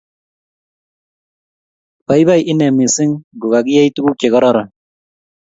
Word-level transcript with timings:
Baibai 2.05 2.41
inee 2.51 2.71
mising 2.77 3.11
ngokakiyei 3.35 3.93
tuguk 3.95 4.15
chekororon 4.19 4.67